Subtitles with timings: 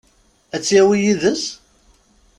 [0.55, 1.43] Ad tt-yawi yid-s?